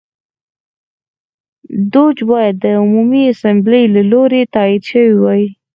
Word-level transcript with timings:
دوج 1.93 2.17
باید 2.31 2.55
د 2.59 2.65
عمومي 2.81 3.21
اسامبلې 3.33 3.83
له 3.95 4.01
لوري 4.11 4.41
تایید 4.55 4.83
شوی 4.91 5.11
وای. 5.21 5.43